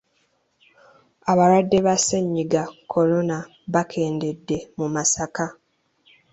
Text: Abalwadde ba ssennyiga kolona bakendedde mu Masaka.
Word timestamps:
Abalwadde 1.31 1.77
ba 1.85 1.95
ssennyiga 1.99 2.63
kolona 2.91 3.37
bakendedde 3.73 4.57
mu 4.77 4.87
Masaka. 4.95 5.45